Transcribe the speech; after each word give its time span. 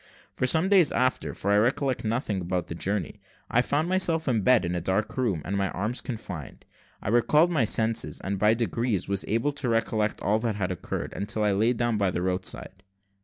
For 0.33 0.47
some 0.47 0.67
days 0.67 0.91
afterwards, 0.91 1.41
for 1.41 1.51
I 1.51 1.59
recollect 1.59 2.03
nothing 2.03 2.41
about 2.41 2.65
the 2.69 2.73
journey, 2.73 3.21
I 3.51 3.61
found 3.61 3.87
myself 3.87 4.27
in 4.27 4.41
bed 4.41 4.65
in 4.65 4.73
a 4.73 4.81
dark 4.81 5.15
room, 5.15 5.43
and 5.45 5.55
my 5.55 5.69
arms 5.69 6.01
confined. 6.01 6.65
I 7.03 7.09
recalled 7.09 7.51
my 7.51 7.65
senses, 7.65 8.19
and 8.19 8.39
by 8.39 8.55
degrees 8.55 9.07
was 9.07 9.23
able 9.27 9.51
to 9.51 9.69
recollect 9.69 10.19
all 10.19 10.39
that 10.39 10.55
had 10.55 10.71
occurred, 10.71 11.13
until 11.15 11.43
I 11.43 11.51
laid 11.51 11.77
down 11.77 11.97
by 11.99 12.09
the 12.09 12.23
roadside. 12.23 12.81